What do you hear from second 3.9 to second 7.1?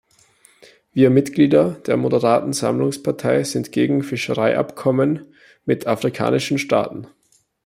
Fischereiabkommen mit afrikanischen Staaten.